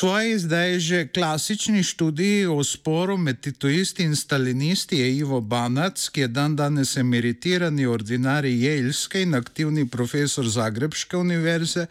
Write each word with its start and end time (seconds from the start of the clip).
Svoji 0.00 0.38
zdaj 0.38 0.78
že 0.80 0.98
klasični 1.12 1.82
študiji 1.82 2.46
o 2.46 2.64
sporu 2.64 3.16
med 3.20 3.40
titoisti 3.40 4.02
in 4.02 4.16
stalinisti 4.16 4.96
je 4.96 5.16
Ivo 5.16 5.40
Banac, 5.40 6.08
ki 6.08 6.20
je 6.20 6.28
dan 6.28 6.56
danes 6.56 6.96
emeritirani 6.96 7.86
ordinari 7.86 8.54
Jelske 8.62 9.20
in 9.22 9.34
aktivni 9.34 9.84
profesor 9.88 10.48
Zagrebške 10.48 11.16
univerze, 11.16 11.86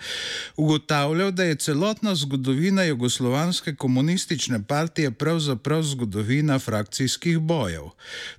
ugotavljal, 0.57 1.31
da 1.31 1.43
je 1.43 1.55
celotna 1.55 2.15
zgodovina 2.15 2.83
Jugoslovanske 2.83 3.75
komunistične 3.75 4.63
partije 4.63 5.11
pravzaprav 5.11 5.83
zgodovina 5.83 6.59
frakcijskih 6.59 7.37
bojev. 7.37 7.93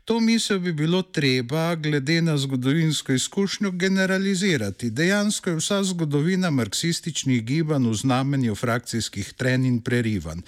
To 0.05 0.21
misel 0.21 0.59
bi 0.59 0.73
bilo 0.73 1.03
treba, 1.03 1.75
glede 1.75 2.23
na 2.23 2.39
zgodovinsko 2.39 3.13
izkušnjo, 3.13 3.71
generalizirati. 3.71 4.91
Dejansko 4.91 5.51
je 5.51 5.57
vsa 5.57 5.83
zgodovina 5.85 6.51
marksističnih 6.51 7.45
gibanj 7.45 7.89
v 7.89 7.95
znamenju 7.95 8.55
frakcijskih 8.55 9.33
trenj 9.33 9.60
plen 9.61 9.65
in 9.65 9.81
prerivan, 9.83 10.43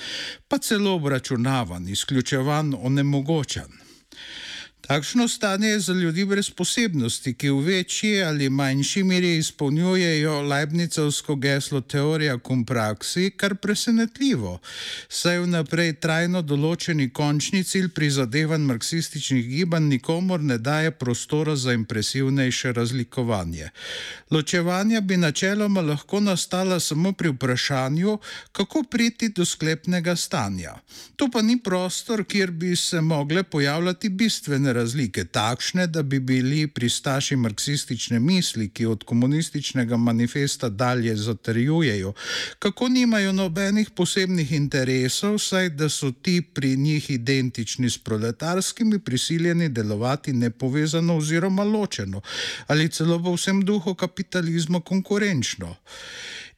pa 0.49 0.59
celo 0.59 0.95
obračunavan, 0.95 1.89
izključevan, 1.89 2.75
onemogočen. 2.75 3.69
Takšno 4.83 5.29
stanje 5.29 5.69
je 5.69 5.81
za 5.81 5.93
ljudi 5.93 6.25
brez 6.25 6.51
posebnosti, 6.51 7.35
ki 7.35 7.51
v 7.51 7.61
večji 7.63 8.23
ali 8.23 8.49
manjši 8.51 9.03
meri 9.03 9.37
izpolnjujejo 9.37 10.41
Leibnicovsko 10.43 11.37
geslo 11.37 11.81
teorija 11.81 12.39
cum 12.47 12.65
praxi, 12.67 13.31
kar 13.31 13.55
presenetljivo, 13.55 14.59
saj 15.09 15.39
vnaprej 15.45 15.93
trajno 16.03 16.43
določeni 16.43 17.13
končni 17.15 17.63
cilj 17.65 17.93
prizadevanj 17.95 18.67
marksističnih 18.73 19.47
gibanj 19.49 19.87
nikomor 19.93 20.43
ne 20.43 20.59
daje 20.59 20.91
prostora 20.91 21.55
za 21.57 21.73
impresivnejše 21.79 22.73
razlikovanje. 22.73 23.71
Ločevanja 24.31 25.01
bi 25.01 25.17
načeloma 25.17 25.81
lahko 25.81 26.21
nastala 26.21 26.81
samo 26.81 27.13
pri 27.13 27.31
vprašanju, 27.37 28.19
kako 28.53 28.83
priti 28.83 29.29
do 29.29 29.45
sklepnega 29.45 30.17
stanja. 30.17 30.75
To 31.17 31.31
pa 31.31 31.43
ni 31.43 31.59
prostor, 31.63 32.25
kjer 32.25 32.51
bi 32.51 32.77
se 32.77 33.01
mogle 33.01 33.43
pojavljati 33.43 34.09
bistvene 34.09 34.72
razlike 34.73 35.25
takšne, 35.25 35.87
da 35.87 36.03
bi 36.03 36.21
bili 36.21 36.67
pristaši 36.67 37.37
marksistične 37.37 38.21
misli, 38.21 38.69
ki 38.69 38.87
od 38.87 39.05
komunističnega 39.05 39.97
manifesta 39.97 40.69
dalje 40.69 41.17
zatrjujejo, 41.17 42.13
kako 42.59 42.89
nimajo 42.89 43.33
nobenih 43.33 43.91
posebnih 43.91 44.53
interesov, 44.53 45.39
saj 45.39 45.69
da 45.69 45.89
so 45.89 46.13
ti 46.13 46.43
pri 46.43 46.77
njih 46.77 47.11
identični 47.11 47.91
s 47.91 47.99
proletarskimi, 47.99 48.99
prisiljeni 48.99 49.69
delovati 49.69 50.33
nepovezano 50.33 51.17
oziroma 51.17 51.65
ločeno 51.65 52.21
ali 52.67 52.89
celo 52.89 53.19
v 53.19 53.35
vsem 53.35 53.63
duhu 53.65 53.95
kapitalizma 53.95 54.81
konkurenčno 54.81 55.77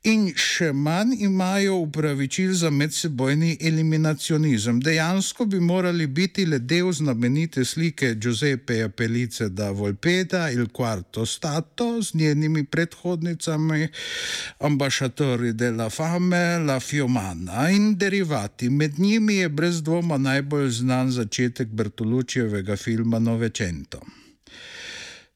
in 0.05 0.27
še 0.37 0.69
manj 0.73 1.17
imajo 1.25 1.79
upravičil 1.81 2.53
za 2.53 2.71
medsebojni 2.71 3.57
eliminacionizem. 3.61 4.81
Dejansko 4.81 5.47
bi 5.49 5.61
morali 5.61 6.07
biti 6.07 6.45
le 6.47 6.59
del 6.59 6.93
znamenite 6.93 7.65
slike 7.65 8.15
Giuseppeja 8.15 8.89
Pelice 8.89 9.49
da 9.49 9.71
Volpeda 9.71 10.51
Il 10.51 10.67
Quarto 10.69 11.25
Stato 11.27 12.03
z 12.03 12.15
njenimi 12.15 12.65
predhodnicami, 12.65 13.89
ambašatori 14.59 15.53
della 15.53 15.91
Fame, 15.91 16.59
La 16.59 16.81
Fiumana 16.81 17.71
in 17.71 17.97
derivati. 17.97 18.71
Med 18.71 18.99
njimi 18.99 19.35
je 19.35 19.49
brez 19.49 19.83
dvoma 19.83 20.19
najbolj 20.19 20.69
znan 20.71 21.11
začetek 21.11 21.69
Bertolučjevega 21.69 22.77
filma 22.77 23.19
Novecento. 23.19 24.24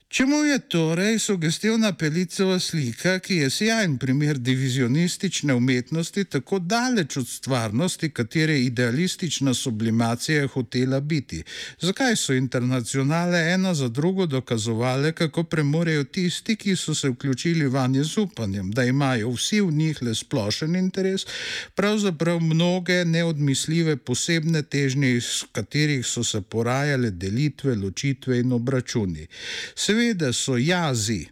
Čemu 0.09 0.37
je 0.45 0.59
torej 0.59 1.19
sugestivna 1.19 1.93
pelicova 1.93 2.59
slika, 2.59 3.19
ki 3.19 3.35
je 3.35 3.51
sjajen 3.51 3.99
primer 3.99 4.39
divizionistične 4.39 5.55
umetnosti, 5.55 6.25
tako 6.25 6.59
daleč 6.59 7.17
od 7.17 7.29
stvarnosti, 7.29 8.09
katere 8.11 8.61
idealistična 8.61 9.55
sublimacija 9.55 10.41
je 10.41 10.47
hotela 10.47 11.01
biti? 11.01 11.43
Zakaj 11.81 12.17
so 12.17 12.33
internacionale 12.33 13.53
ena 13.53 13.75
za 13.75 13.89
drugo 13.89 14.27
dokazovale, 14.27 15.13
kako 15.13 15.45
premorejo 15.45 16.05
tisti, 16.05 16.57
ki 16.57 16.77
so 16.77 16.95
se 16.95 17.09
vključili 17.09 17.67
vanje 17.67 18.05
z 18.05 18.19
upanjem, 18.19 18.71
da 18.71 18.85
imajo 18.85 19.31
vsi 19.31 19.61
v 19.61 19.73
njih 19.73 20.03
le 20.03 20.15
splošen 20.15 20.77
interes, 20.77 21.27
pravzaprav 21.75 22.41
mnoge 22.41 23.05
neodmisljive 23.05 23.97
posebne 23.97 24.63
težnje, 24.63 25.13
iz 25.13 25.45
katerih 25.53 26.07
so 26.07 26.25
se 26.25 26.41
porajale 26.41 27.11
delitve, 27.11 27.75
ločitve 27.75 28.41
in 28.41 28.53
obračuni? 28.53 29.29
seveda 29.77 29.98
so 30.33 30.57
jazi, 30.57 31.29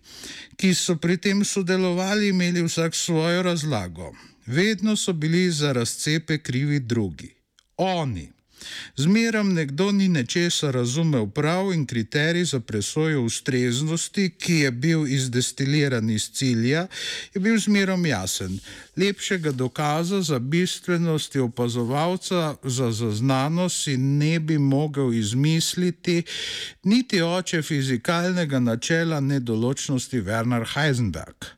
ki 0.57 0.75
so 0.75 0.97
pri 0.97 1.17
tem 1.17 1.45
sodelovali, 1.45 2.29
imeli 2.29 2.63
vsak 2.63 2.95
svojo 2.95 3.43
razlago. 3.43 4.13
Vedno 4.47 4.97
so 4.97 5.13
bili 5.13 5.51
za 5.51 5.73
razcepe 5.73 6.39
krivi 6.39 6.81
drugi. 6.81 7.35
Oni. 7.77 8.36
Zmerom 8.97 9.55
nekdo 9.55 9.93
ni 9.93 10.09
nečesa 10.09 10.71
razumel 10.71 11.27
prav 11.27 11.73
in 11.73 11.87
kriterij 11.87 12.45
za 12.45 12.61
presojo 12.61 13.23
ustreznosti, 13.23 14.31
ki 14.39 14.55
je 14.55 14.71
bil 14.71 15.07
izdestiliran 15.07 16.11
iz 16.11 16.31
cilja, 16.33 16.87
je 17.35 17.41
bil 17.41 17.59
zmerom 17.59 18.07
jasen. 18.07 18.59
Lepšega 18.97 19.53
dokaza 19.53 20.23
za 20.23 20.39
bistvenosti 20.39 21.39
opazovalca 21.39 22.57
za 22.63 22.93
zaznanost 22.93 23.83
si 23.83 23.97
ne 23.97 24.41
bi 24.41 24.59
mogel 24.59 25.13
izmisliti 25.13 26.23
niti 26.83 27.23
oče 27.23 27.63
fizikalnega 27.63 28.59
načela 28.61 29.21
nedoločnosti 29.21 30.21
Werner 30.21 30.65
Heisenberg. 30.75 31.57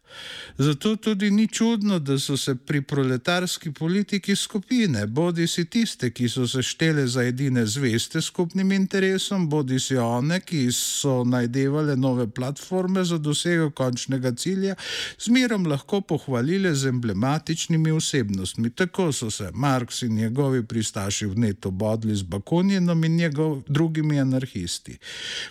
Zato 0.58 0.96
tudi 0.96 1.30
ni 1.30 1.48
čudno, 1.48 1.98
da 1.98 2.18
so 2.18 2.36
se 2.36 2.54
pri 2.54 2.82
proletarski 2.82 3.72
politiki 3.72 4.36
skupine, 4.36 5.06
bodi 5.06 5.46
si 5.46 5.64
tiste, 5.64 6.10
ki 6.10 6.28
so 6.28 6.48
se 6.48 6.62
štele 6.62 7.06
za 7.06 7.22
edine 7.22 7.66
zveste 7.66 8.20
skupnim 8.20 8.72
interesom, 8.72 9.48
bodi 9.48 9.78
si 9.80 9.96
one, 9.96 10.40
ki 10.40 10.72
so 10.72 11.22
najdevale 11.24 11.96
nove 11.96 12.26
platforme 12.30 13.04
za 13.04 13.18
dosego 13.18 13.70
končnega 13.70 14.32
cilja, 14.34 14.74
zmerom 15.20 15.66
lahko 15.66 16.00
pohvalile 16.00 16.74
z 16.74 16.88
emblematičnimi 16.88 17.90
osebnostmi. 17.90 18.70
Tako 18.70 19.12
so 19.12 19.30
se 19.30 19.50
Marks 19.54 20.02
in 20.02 20.14
njegovi 20.14 20.64
pristaši 20.66 21.26
v 21.26 21.38
neto 21.38 21.70
bodli 21.70 22.16
z 22.16 22.22
Bakunjenom 22.22 23.04
in 23.04 23.16
njegov, 23.16 23.62
drugimi 23.68 24.20
anarhisti. 24.20 24.98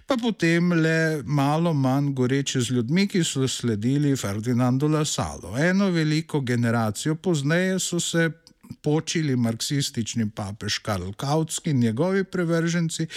Pa 0.05 0.17
potem 0.17 0.71
le 0.71 1.23
malo 1.23 1.73
manj 1.73 2.11
goreče 2.13 2.61
z 2.61 2.69
ljudmi, 2.69 3.07
ki 3.07 3.23
so 3.23 3.47
sledili 3.47 4.15
Ferdinandu 4.15 4.46
Lasalo. 4.53 5.57
Eno 5.57 5.89
veliko 5.89 6.41
generacijo 6.41 7.15
pozneje 7.15 7.79
so 7.79 7.99
se 7.99 8.31
počili 8.81 9.35
marksistični 9.35 10.29
papež 10.35 10.77
Karl 10.77 11.11
Kautski 11.11 11.69
in 11.69 11.79
njegovi 11.79 12.23
prevrženci, 12.23 13.07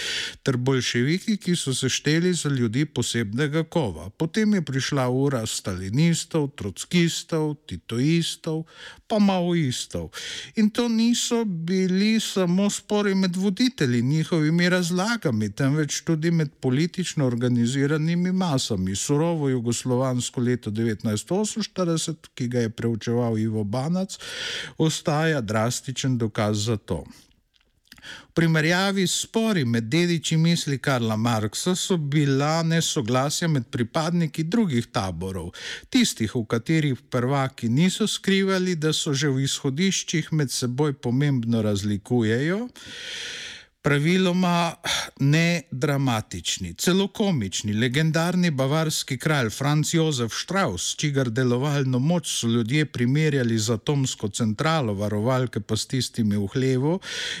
ter 0.43 0.57
bolševiki, 0.57 1.37
ki 1.37 1.55
so 1.55 1.73
se 1.73 1.89
šteli 1.89 2.33
za 2.33 2.49
ljudi 2.49 2.85
posebnega 2.85 3.63
kova. 3.63 4.09
Potem 4.09 4.53
je 4.53 4.61
prišla 4.61 5.09
ura 5.09 5.45
stalinistov, 5.45 6.49
trockistov, 6.55 7.55
titoistov, 7.67 8.63
pa 9.11 9.19
maoistov. 9.19 10.07
In 10.55 10.69
to 10.71 10.87
niso 10.87 11.43
bili 11.45 12.19
samo 12.19 12.69
spori 12.69 13.15
med 13.15 13.35
voditelji, 13.35 14.01
njihovimi 14.01 14.69
razlagami, 14.69 15.51
temveč 15.51 16.01
tudi 16.07 16.31
med 16.31 16.51
politično 16.59 17.27
organiziranimi 17.27 18.31
masami. 18.31 18.95
Surovo 18.95 19.49
jugoslovansko 19.49 20.41
leto 20.41 20.71
1948, 20.71 22.15
ki 22.35 22.47
ga 22.47 22.59
je 22.59 22.69
preučeval 22.69 23.37
Ivo 23.37 23.63
Banac, 23.63 24.15
ostaja 24.77 25.41
drastičen 25.41 26.17
dokaz 26.17 26.65
za 26.65 26.77
to. 26.77 27.03
V 28.01 28.33
primerjavi 28.33 29.07
s 29.07 29.25
spori 29.25 29.65
med 29.65 29.89
dediči 29.91 30.37
misli 30.37 30.77
Karla 30.79 31.15
Marksa 31.15 31.75
so 31.75 31.97
bila 31.97 32.63
nesoglasja 32.63 33.47
med 33.47 33.67
pripadniki 33.71 34.43
drugih 34.43 34.87
taborov, 34.91 35.51
tistih, 35.89 36.35
v 36.35 36.45
katerih 36.47 37.01
prvaki 37.09 37.69
niso 37.69 38.07
skrivali, 38.07 38.75
da 38.75 38.93
so 38.93 39.13
že 39.13 39.29
v 39.29 39.45
izhodiščih 39.45 40.31
med 40.31 40.51
seboj 40.51 40.93
pomembno 40.93 41.61
razlikujejo 41.61 42.67
praviloma 43.81 44.73
ne 45.19 45.61
dramatični, 45.71 46.73
celo 46.73 47.07
komični, 47.07 47.73
legendarni 47.73 48.51
bavarski 48.51 49.17
kralj 49.17 49.49
Franz 49.49 49.93
Josef 49.93 50.33
Strauss, 50.33 50.95
čigar 50.95 51.29
delovalno 51.29 51.99
moč 51.99 52.27
so 52.39 52.47
ljudje 52.47 52.85
primerjali 52.85 53.57
z 53.57 53.73
atomsko 53.73 54.29
centralo, 54.29 54.93
varovalke 54.93 55.59
pa 55.59 55.77
s 55.77 55.87
tistimi 55.87 56.37
v 56.37 56.47
hlevu, 56.53 56.99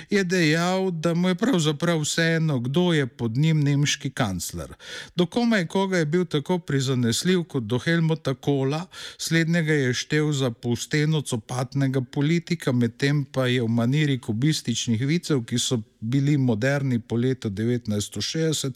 je 0.09 0.23
dejal, 0.23 0.91
da 0.91 1.13
mu 1.13 1.29
je 1.29 1.35
pravzaprav 1.35 2.01
vseeno, 2.01 2.59
kdo 2.59 2.93
je 2.93 3.07
pod 3.07 3.37
njim 3.37 3.61
nemški 3.63 4.09
kancler. 4.09 4.73
Do 5.15 5.25
komaj 5.25 5.67
koga 5.67 5.97
je 5.97 6.05
bil 6.05 6.25
tako 6.25 6.59
prizanesljiv 6.59 7.43
kot 7.43 7.63
do 7.63 7.79
Helmuta 7.79 8.33
Kola, 8.33 8.85
slednjega 9.17 9.73
je 9.73 9.93
štev 9.93 10.31
za 10.33 10.51
pusteno 10.51 11.21
copatnega 11.21 12.01
politika, 12.01 12.71
medtem 12.71 13.25
pa 13.25 13.47
je 13.47 13.61
v 13.61 13.67
maniri 13.67 14.19
kubističnih 14.19 15.05
vicev, 15.05 15.45
ki 15.45 15.59
so 15.59 15.81
bili 16.01 16.37
moderni 16.37 16.99
po 16.99 17.15
letu 17.15 17.49
1960, 17.49 18.71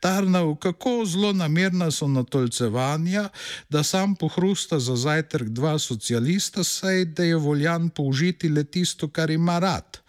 tarnal, 0.00 0.56
kako 0.56 1.04
zelo 1.06 1.32
namerna 1.32 1.90
so 1.90 2.08
natolcevanja, 2.08 3.28
da 3.68 3.82
sam 3.82 4.14
pohrusta 4.14 4.78
za 4.78 4.96
zajtrk 4.96 5.48
dva 5.48 5.78
socialista, 5.78 6.64
saj 6.64 7.04
da 7.04 7.24
je 7.24 7.36
voljan 7.36 7.88
použiti 7.88 8.48
le 8.48 8.64
tisto, 8.64 9.08
kar 9.08 9.30
ima 9.30 9.58
rad 9.58 10.00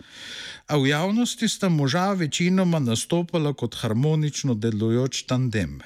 a 0.67 0.77
v 0.77 0.87
javnosti 0.87 1.47
sta 1.47 1.69
moža 1.69 2.11
večinoma 2.13 2.79
nastopala 2.79 3.53
kot 3.53 3.75
harmonično 3.75 4.53
delujoč 4.53 5.23
tandem. 5.23 5.81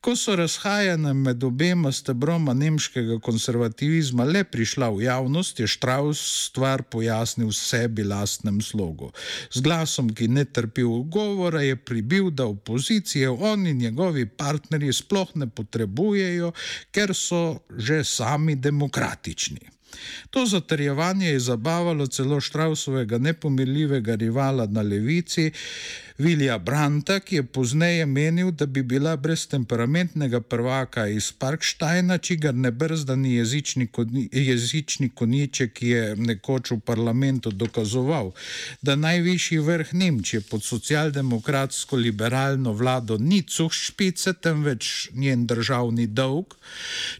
Ko 0.00 0.16
so 0.16 0.36
razhajanja 0.36 1.12
med 1.12 1.44
obema 1.44 1.92
stebroma 1.92 2.54
nemškega 2.54 3.18
konservativizma 3.24 4.24
le 4.24 4.44
prišla 4.44 4.90
v 4.90 5.06
javnost, 5.06 5.60
je 5.60 5.66
Štraus 5.66 6.20
stvar 6.48 6.82
pojasnil 6.82 7.52
sebi 7.52 8.04
lastnem 8.04 8.60
slogu. 8.60 9.10
Z 9.50 9.64
glasom, 9.64 10.12
ki 10.14 10.28
ne 10.28 10.44
trpi 10.44 10.84
ugovora, 10.84 11.62
je 11.62 11.76
pribil, 11.76 12.30
da 12.30 12.46
opozicije 12.46 13.30
on 13.30 13.66
in 13.66 13.78
njegovi 13.78 14.26
partnerji 14.26 14.92
sploh 14.92 15.30
ne 15.34 15.48
potrebujejo, 15.48 16.52
ker 16.92 17.14
so 17.14 17.60
že 17.76 18.04
sami 18.04 18.56
demokratični. 18.56 19.73
To 20.30 20.46
zatrjevanje 20.46 21.28
je 21.28 21.40
zabavalo 21.40 22.06
celo 22.06 22.40
Štrausovega 22.40 23.18
nepomirljivega 23.18 24.14
rivala 24.14 24.66
na 24.66 24.82
levici, 24.82 25.52
Vilija 26.18 26.58
Branta, 26.58 27.18
ki 27.20 27.36
je 27.36 27.42
pozneje 27.42 28.06
menil, 28.06 28.50
da 28.50 28.66
bi 28.66 28.82
bila 28.82 29.16
brez 29.16 29.48
temperamentnega 29.50 30.40
prvaka 30.40 31.06
iz 31.10 31.32
Parksteina, 31.32 32.18
čigar 32.18 32.54
nebrzdani 32.54 33.32
jezični, 33.34 33.88
jezični 34.32 35.08
koniček, 35.08 35.72
ki 35.72 35.88
je 35.88 36.16
nekoč 36.16 36.70
v 36.70 36.78
parlamentu 36.80 37.50
dokazoval, 37.50 38.30
da 38.82 38.94
najvišji 38.96 39.58
vrh 39.58 39.90
Nemčije 39.92 40.40
pod 40.40 40.62
socialdemokratsko 40.62 41.96
liberalno 41.96 42.72
vlado 42.72 43.18
ni 43.18 43.42
cuh 43.42 43.72
špice, 43.72 44.32
temveč 44.32 45.10
njen 45.12 45.46
državni 45.46 46.06
dolg, 46.06 46.54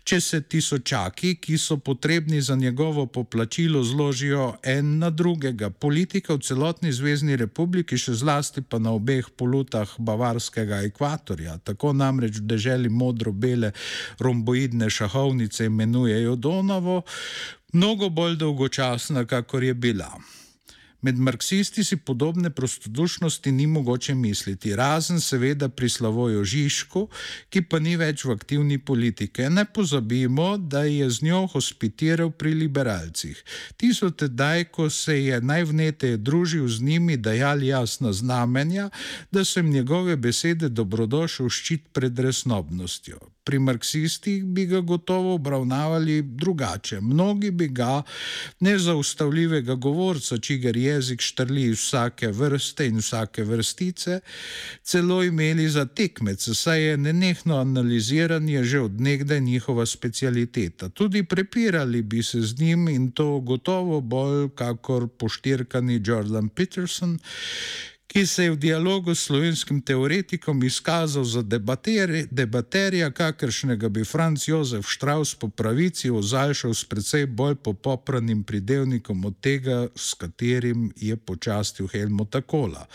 če 0.04 0.20
se 0.20 0.40
tisočaki, 0.40 1.34
ki 1.34 1.58
so 1.58 1.76
potrebni 1.76 2.40
za 2.40 2.54
njegovo 2.64 3.06
poplačilo, 3.06 3.82
zložijo 3.84 4.54
en 4.62 4.98
na 4.98 5.10
drugega. 5.10 5.70
Politika 5.70 6.34
v 6.34 6.40
celotni 6.40 6.92
zvezdni 6.92 7.36
republiki, 7.36 7.98
še 8.00 8.16
zlasti 8.16 8.62
pa 8.62 8.80
na 8.80 8.94
obeh 8.96 9.28
polutah 9.36 9.90
bavarskega 9.98 10.80
ekvatorja. 10.88 11.58
Tako 11.64 11.92
namreč 11.92 12.40
v 12.40 12.48
deželi 12.54 12.88
modro-bele 12.88 13.74
romboidne 14.18 14.88
šahovnice 14.90 15.68
imenujejo 15.68 16.36
Donavo, 16.36 17.02
mnogo 17.72 18.08
bolj 18.08 18.40
dolgočasna, 18.40 19.26
kakor 19.28 19.64
je 19.64 19.74
bila. 19.74 20.08
Med 21.04 21.18
marksisti 21.18 21.84
si 21.84 21.96
podobne 21.96 22.50
prostodušnosti 22.50 23.52
ni 23.52 23.66
mogoče 23.66 24.14
misliti, 24.14 24.76
razen 24.76 25.20
seveda 25.20 25.68
pri 25.68 25.88
Slavoju 25.88 26.44
Žižku, 26.44 27.02
ki 27.52 27.62
pa 27.68 27.78
ni 27.78 27.92
več 28.00 28.24
v 28.24 28.32
aktivni 28.32 28.78
politiki. 28.78 29.50
Ne 29.52 29.66
pozabimo, 29.68 30.56
da 30.56 30.86
je 30.88 31.10
z 31.10 31.28
njo 31.28 31.42
hospitiral 31.52 32.32
pri 32.32 32.54
liberalcih. 32.62 33.44
Ti 33.76 33.92
so 33.92 34.10
tedaj, 34.10 34.64
ko 34.72 34.88
se 34.90 35.18
je 35.26 35.42
najvneteje 35.44 36.16
družil 36.16 36.64
z 36.68 36.80
njimi, 36.80 37.20
dajali 37.20 37.68
jasna 37.68 38.12
znamenja, 38.12 38.88
da 39.30 39.44
so 39.44 39.60
jim 39.60 39.70
njegove 39.76 40.16
besede 40.16 40.72
dobrodošel 40.72 41.52
ščit 41.52 41.92
pred 41.92 42.18
resnobnostjo 42.18 43.33
pri 43.44 43.58
marksistih 43.58 44.44
bi 44.44 44.66
ga 44.66 44.80
gotovo 44.80 45.34
obravnavali 45.34 46.22
drugače. 46.22 47.00
Mnogi 47.00 47.50
bi 47.50 47.68
ga, 47.68 48.02
nezaustavljivega 48.60 49.74
govorca, 49.74 50.38
čigar 50.38 50.76
jezik 50.76 51.20
štrli 51.20 51.70
vsake 51.70 52.28
vrste 52.28 52.86
in 52.86 52.98
vsake 52.98 53.44
vrstice, 53.44 54.20
celo 54.82 55.22
imeli 55.24 55.68
za 55.68 55.84
tekmece, 55.86 56.54
saj 56.54 56.82
je 56.82 56.96
nenehno 56.96 57.56
analiziranje 57.56 58.64
že 58.64 58.80
odnegdaj 58.80 59.40
njihova 59.40 59.86
specialiteta. 59.86 60.88
Tudi 60.88 61.24
prepirali 61.24 62.02
bi 62.02 62.22
se 62.22 62.40
z 62.42 62.60
njim 62.60 62.88
in 62.88 63.10
to 63.10 63.40
gotovo 63.40 64.00
bolj 64.00 64.48
kakor 64.54 65.08
poštirkani 65.08 66.00
Jordan 66.04 66.48
Peterson, 66.48 67.18
ki 68.14 68.26
se 68.26 68.44
je 68.44 68.50
v 68.50 68.56
dialogu 68.56 69.14
s 69.14 69.26
slovenskim 69.26 69.80
teoretikom 69.82 70.62
izkazal 70.62 71.24
za 71.24 71.42
debaterja, 72.30 73.10
kakršnega 73.10 73.88
bi 73.88 74.04
Franz 74.04 74.48
Josef 74.48 74.86
Strauss 74.86 75.34
po 75.34 75.48
pravici 75.48 76.10
ozaljšal 76.10 76.74
s 76.74 76.84
precej 76.84 77.26
bolj 77.26 77.54
popopranim 77.54 78.44
pridevnikom 78.44 79.24
od 79.24 79.34
tega, 79.40 79.88
s 79.96 80.14
katerim 80.14 80.92
je 80.96 81.16
počastil 81.16 81.88
Helmuta 81.90 82.40
Kola. 82.40 82.86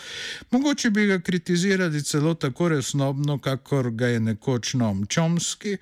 Mogoče 0.52 0.90
bi 0.90 1.06
ga 1.06 1.20
kritizirali 1.20 2.04
celo 2.04 2.34
tako 2.34 2.70
resnobno, 2.70 3.38
kakor 3.38 3.92
ga 3.92 4.08
je 4.08 4.20
nekoč 4.20 4.74
Noam 4.74 5.06
Čomski, 5.06 5.78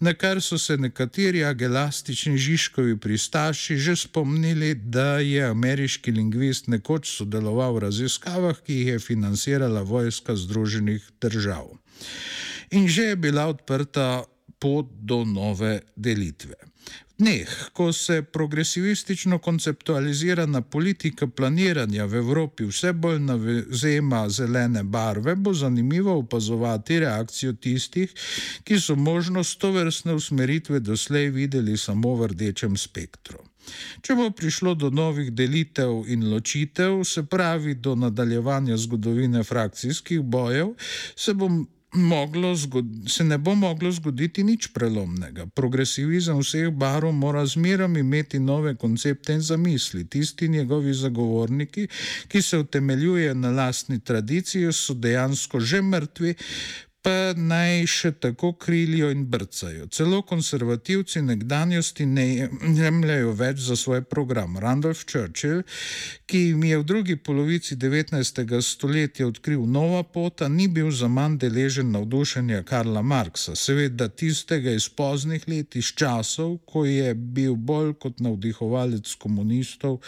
na 0.00 0.14
kar 0.14 0.40
so 0.40 0.58
se 0.58 0.76
nekateri 0.76 1.44
agelastični 1.44 2.38
Žižkovi 2.38 2.96
pristaši 2.96 3.76
že 3.76 3.96
spomnili, 3.96 4.74
da 4.74 5.18
je 5.18 5.44
ameriški 5.44 6.10
lingvist 6.12 6.72
nekoč 6.72 7.16
sodeloval 7.18 7.74
v 7.74 7.78
raziskavah, 7.78 8.56
ki 8.64 8.77
jih 8.78 8.94
je 8.94 8.98
financirala 8.98 9.82
vojska 9.82 10.36
Združenih 10.36 11.10
držav. 11.20 11.68
In 12.70 12.88
že 12.88 13.12
je 13.12 13.16
bila 13.16 13.46
odprta 13.46 14.24
pot 14.58 14.86
do 15.00 15.24
nove 15.24 15.80
delitve. 15.96 16.54
Dneh, 17.18 17.50
ko 17.72 17.92
se 17.92 18.22
progresivistično 18.22 19.38
konceptualizirana 19.38 20.60
politika 20.62 21.26
planiranja 21.26 22.04
v 22.06 22.20
Evropi 22.20 22.68
vse 22.68 22.92
bolj 22.92 23.18
navzema 23.18 24.20
zelene 24.28 24.84
barve, 24.84 25.34
bo 25.34 25.54
zanimivo 25.54 26.14
opazovati 26.18 27.00
reakcijo 27.02 27.52
tistih, 27.52 28.14
ki 28.64 28.78
so 28.80 28.94
možnost 28.94 29.58
to 29.58 29.72
vrstne 29.74 30.14
usmeritve 30.14 30.80
doslej 30.80 31.30
videli 31.34 31.76
samo 31.76 32.14
v 32.14 32.30
rdečem 32.30 32.76
spektru. 32.76 33.42
Če 34.02 34.14
bo 34.14 34.30
prišlo 34.30 34.74
do 34.74 34.90
novih 34.90 35.32
delitev 35.32 36.04
in 36.08 36.28
ločitev, 36.32 37.02
se 37.04 37.24
pravi 37.26 37.74
do 37.74 37.94
nadaljevanja 37.94 38.76
zgodovine 38.76 39.42
frakcijskih 39.44 40.20
bojev, 40.20 40.74
se 41.16 41.34
bo. 41.34 41.50
Se 43.08 43.24
ne 43.24 43.38
bo 43.38 43.54
moglo 43.56 43.88
zgoditi 43.92 44.42
nič 44.44 44.66
prelomnega. 44.76 45.46
Progresivizem 45.56 46.36
vseh 46.36 46.68
barov 46.68 47.14
mora 47.16 47.46
zmerom 47.48 47.96
imeti 47.96 48.36
nove 48.38 48.74
koncepte 48.76 49.32
in 49.32 49.40
zamisli. 49.40 50.04
Tisti 50.04 50.48
njegovi 50.48 50.92
zagovorniki, 50.94 51.86
ki 52.28 52.42
se 52.42 52.58
utemeljujejo 52.58 53.34
na 53.34 53.50
lastni 53.50 54.00
tradiciji, 54.04 54.68
so 54.72 54.94
dejansko 54.94 55.60
že 55.60 55.80
mrtvi, 55.82 56.34
pa 57.02 57.32
naj 57.36 57.86
še 57.86 58.10
tako 58.22 58.52
krilijo 58.58 59.10
in 59.14 59.24
brcajo. 59.30 59.86
Celo 59.94 60.22
konservativci 60.26 61.22
nekdanjosti 61.22 62.06
ne 62.06 62.26
jemljajo 62.80 63.32
več 63.38 63.60
za 63.68 63.76
svoj 63.76 64.02
program. 64.10 64.56
Randolph 64.58 65.04
Churchill, 65.06 65.62
ki 66.26 66.40
jim 66.48 66.64
je 66.64 66.78
v 66.78 66.86
drugi 66.92 67.16
polovici 67.16 67.76
19. 67.76 68.60
stoletja 68.62 69.28
odkril 69.28 69.66
nova 69.66 70.02
pota, 70.02 70.48
ni 70.48 70.68
bil 70.68 70.90
za 70.90 71.08
manj 71.08 71.38
deležen 71.44 71.92
navdušenja 71.94 72.64
Karla 72.68 73.02
Marksa, 73.02 73.54
seveda 73.56 74.08
tistega 74.08 74.74
iz 74.74 74.88
poznih 74.88 75.46
let, 75.48 75.76
iz 75.76 75.92
časov, 75.94 76.58
ko 76.66 76.84
je 76.84 77.14
bil 77.14 77.54
bolj 77.54 77.94
kot 78.02 78.20
navdihovalec 78.24 79.14
komunistov 79.22 80.00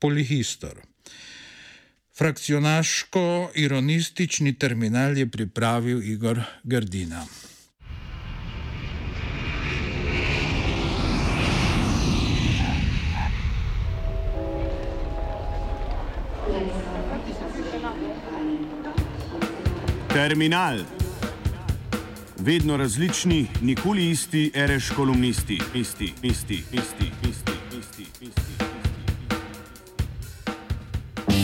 polihistor. 0.00 0.80
Frakcionaško-ironistični 2.18 4.58
terminal 4.58 5.18
je 5.18 5.30
pripravil 5.30 6.02
Igor 6.02 6.40
Gardina. 6.62 7.26
Terminal. 20.12 20.78
Vedno 22.38 22.76
različni, 22.76 23.46
nikoli 23.60 24.10
isti, 24.10 24.50
reš 24.54 24.90
kolumnisti, 24.90 25.60
isti, 25.74 26.12
isti, 26.22 26.64
isti, 26.72 27.10
isti. 27.30 27.51